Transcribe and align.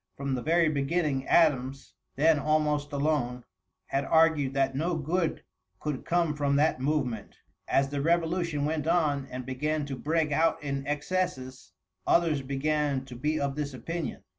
From 0.17 0.33
the 0.33 0.41
very 0.41 0.67
beginning 0.67 1.27
Adams, 1.27 1.93
then 2.15 2.39
almost 2.39 2.91
alone, 2.91 3.43
had 3.85 4.03
argued 4.05 4.55
that 4.55 4.73
no 4.73 4.95
good 4.95 5.43
could 5.79 6.05
come 6.05 6.33
from 6.35 6.55
that 6.55 6.79
movement, 6.81 7.37
as 7.67 7.89
the 7.89 8.01
revolution 8.01 8.65
went 8.65 8.87
on 8.87 9.27
and 9.29 9.45
began 9.45 9.85
to 9.85 9.95
break 9.95 10.31
out 10.31 10.63
in 10.63 10.87
excesses, 10.87 11.73
others 12.07 12.41
began 12.41 13.05
to 13.05 13.15
be 13.15 13.39
of 13.39 13.55
this 13.55 13.75
opinion. 13.75 14.23